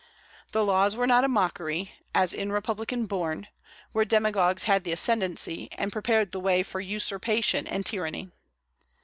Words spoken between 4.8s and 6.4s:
the ascendency, and prepared the